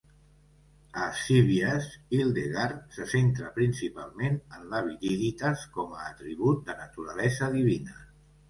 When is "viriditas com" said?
4.89-5.95